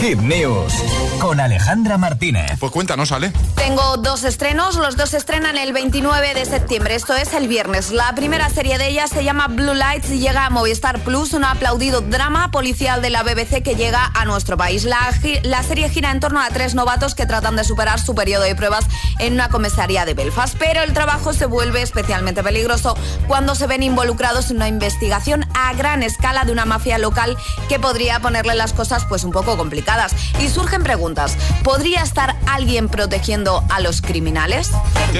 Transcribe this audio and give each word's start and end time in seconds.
Hit 0.00 0.18
News 0.20 0.72
con 1.20 1.40
Alejandra 1.40 1.98
Martínez. 1.98 2.52
Pues 2.58 2.72
cuéntanos, 2.72 3.12
Ale. 3.12 3.32
Tengo 3.54 3.98
dos 3.98 4.24
estrenos, 4.24 4.76
los 4.76 4.96
dos 4.96 5.10
se 5.10 5.18
estrenan 5.18 5.58
el 5.58 5.74
29 5.74 6.32
de 6.32 6.46
septiembre, 6.46 6.94
esto 6.94 7.14
es 7.14 7.34
el 7.34 7.48
viernes. 7.48 7.90
La 7.90 8.14
primera 8.14 8.48
serie 8.48 8.78
de 8.78 8.88
ellas 8.88 9.10
se 9.10 9.22
llama 9.22 9.48
Blue 9.48 9.74
Lights 9.74 10.08
y 10.10 10.18
llega 10.18 10.46
a 10.46 10.50
Movistar 10.50 11.00
Plus, 11.00 11.34
un 11.34 11.44
aplaudido 11.44 12.00
drama 12.00 12.50
policial 12.50 13.02
de 13.02 13.10
la 13.10 13.22
BBC 13.22 13.62
que 13.62 13.74
llega 13.74 14.10
a 14.14 14.24
nuestro 14.24 14.56
país. 14.56 14.84
La, 14.84 15.12
la 15.42 15.62
serie 15.62 15.90
gira 15.90 16.10
en 16.10 16.20
torno 16.20 16.40
a 16.40 16.48
tres 16.48 16.74
novatos 16.74 17.14
que 17.14 17.26
tratan 17.26 17.56
de 17.56 17.64
superar 17.64 18.00
su 18.00 18.14
periodo 18.14 18.44
de 18.44 18.54
pruebas 18.54 18.86
en 19.18 19.34
una 19.34 19.50
comisaría 19.50 20.06
de 20.06 20.14
Belfast, 20.14 20.56
pero 20.58 20.80
el 20.82 20.94
trabajo 20.94 21.34
se 21.34 21.44
vuelve 21.44 21.82
especialmente 21.82 22.42
peligroso 22.42 22.96
cuando 23.28 23.54
se 23.54 23.66
ven 23.66 23.82
involucrados 23.82 24.50
en 24.50 24.56
una 24.56 24.68
investigación 24.68 25.46
a 25.52 25.74
gran 25.74 26.02
escala 26.02 26.44
de 26.46 26.52
una 26.52 26.64
mafia 26.64 26.96
local 26.96 27.36
que 27.68 27.78
podría 27.78 28.20
ponerle 28.20 28.54
las 28.54 28.72
cosas 28.72 29.04
pues 29.04 29.24
un 29.24 29.32
poco 29.32 29.58
complicadas. 29.58 29.89
Y 30.38 30.48
surgen 30.48 30.82
preguntas. 30.82 31.36
¿Podría 31.62 32.02
estar 32.02 32.36
alguien 32.46 32.88
protegiendo 32.88 33.64
a 33.68 33.80
los 33.80 34.02
criminales? 34.02 34.70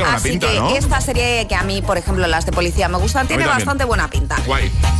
Así 0.06 0.38
que 0.38 0.76
esta 0.76 1.00
serie 1.00 1.46
que 1.48 1.54
a 1.54 1.62
mí, 1.62 1.82
por 1.82 1.98
ejemplo, 1.98 2.26
las 2.26 2.46
de 2.46 2.52
policía 2.52 2.88
me 2.88 2.98
gustan, 2.98 3.26
tiene 3.26 3.46
bastante 3.46 3.84
buena 3.84 4.09
pinta. 4.09 4.36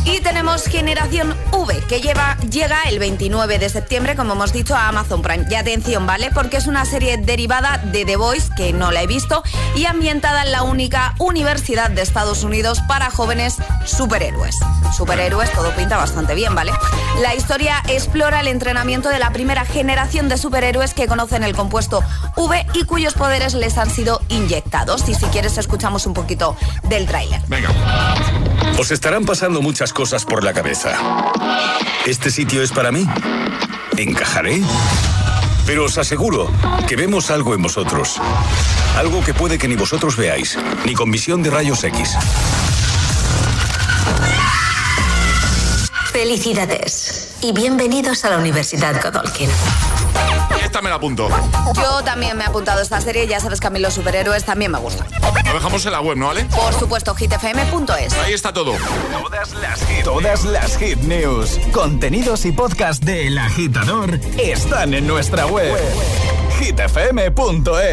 Y 0.03 0.19
tenemos 0.21 0.65
Generación 0.65 1.35
V, 1.51 1.79
que 1.87 2.01
lleva, 2.01 2.37
llega 2.37 2.83
el 2.83 2.99
29 2.99 3.59
de 3.59 3.69
septiembre, 3.69 4.15
como 4.15 4.33
hemos 4.33 4.53
dicho, 4.53 4.75
a 4.75 4.87
Amazon 4.87 5.21
Prime. 5.21 5.45
Y 5.49 5.55
atención, 5.55 6.05
¿vale? 6.05 6.31
Porque 6.31 6.57
es 6.57 6.67
una 6.67 6.85
serie 6.85 7.17
derivada 7.17 7.77
de 7.77 8.05
The 8.05 8.15
Voice, 8.15 8.49
que 8.55 8.73
no 8.73 8.91
la 8.91 9.01
he 9.03 9.07
visto, 9.07 9.43
y 9.75 9.85
ambientada 9.85 10.43
en 10.43 10.51
la 10.51 10.63
única 10.63 11.15
universidad 11.19 11.89
de 11.89 12.01
Estados 12.01 12.43
Unidos 12.43 12.81
para 12.87 13.09
jóvenes 13.09 13.57
superhéroes. 13.85 14.55
Superhéroes, 14.95 15.51
todo 15.53 15.73
pinta 15.75 15.97
bastante 15.97 16.35
bien, 16.35 16.55
¿vale? 16.55 16.71
La 17.21 17.35
historia 17.35 17.81
explora 17.87 18.41
el 18.41 18.47
entrenamiento 18.47 19.09
de 19.09 19.19
la 19.19 19.31
primera 19.31 19.60
generación 19.65 20.29
de 20.29 20.37
superhéroes 20.37 20.93
que 20.93 21.07
conocen 21.07 21.43
el 21.43 21.55
compuesto 21.55 22.03
V 22.35 22.65
y 22.73 22.85
cuyos 22.85 23.13
poderes 23.13 23.53
les 23.53 23.77
han 23.77 23.89
sido 23.89 24.21
inyectados. 24.29 25.07
Y 25.07 25.15
si 25.15 25.25
quieres, 25.27 25.57
escuchamos 25.57 26.05
un 26.05 26.13
poquito 26.13 26.55
del 26.83 27.05
tráiler. 27.05 27.41
Venga. 27.47 27.69
Os 28.79 28.91
estarán 28.91 29.25
pasando 29.25 29.61
muchas 29.61 29.93
cosas 29.93 30.25
por 30.25 30.43
la 30.43 30.53
cabeza. 30.53 30.91
¿Este 32.05 32.31
sitio 32.31 32.63
es 32.63 32.71
para 32.71 32.91
mí? 32.91 33.05
¿Encajaré? 33.97 34.61
Pero 35.65 35.85
os 35.85 35.97
aseguro 35.97 36.49
que 36.87 36.95
vemos 36.95 37.29
algo 37.29 37.53
en 37.53 37.61
vosotros. 37.61 38.19
Algo 38.97 39.23
que 39.23 39.33
puede 39.33 39.57
que 39.57 39.67
ni 39.67 39.75
vosotros 39.75 40.17
veáis, 40.17 40.57
ni 40.85 40.93
con 40.93 41.11
visión 41.11 41.43
de 41.43 41.49
rayos 41.49 41.83
X. 41.83 42.17
Felicidades 46.11 47.30
y 47.41 47.51
bienvenidos 47.53 48.23
a 48.25 48.29
la 48.29 48.37
Universidad 48.37 49.01
Godolkin. 49.01 49.49
Esta 50.63 50.81
me 50.81 50.89
la 50.89 50.95
apunto. 50.95 51.27
Yo 51.75 52.03
también 52.03 52.37
me 52.37 52.43
he 52.43 52.47
apuntado 52.47 52.79
a 52.79 52.83
esta 52.83 53.01
serie, 53.01 53.27
ya 53.27 53.39
sabes 53.39 53.59
que 53.59 53.67
a 53.67 53.69
mí 53.69 53.79
los 53.79 53.93
superhéroes 53.93 54.45
también 54.45 54.71
me 54.71 54.77
gustan. 54.79 55.07
Lo 55.45 55.53
dejamos 55.53 55.85
en 55.85 55.91
la 55.91 56.01
web, 56.01 56.17
¿no, 56.17 56.29
Ale? 56.29 56.45
Por 56.45 56.73
supuesto, 56.73 57.15
hitfm.es. 57.15 58.13
Ahí 58.13 58.33
está 58.33 58.53
todo. 58.53 58.73
Todas 59.11 59.53
las 59.53 59.83
hit, 59.85 60.03
todas 60.03 60.45
las 60.45 60.77
hit 60.77 60.99
news, 60.99 61.59
contenidos 61.71 62.45
y 62.45 62.51
podcast 62.51 63.03
del 63.03 63.37
agitador 63.37 64.19
están 64.37 64.93
en 64.93 65.07
nuestra 65.07 65.45
web. 65.47 65.77
hitfm.es 66.59 67.91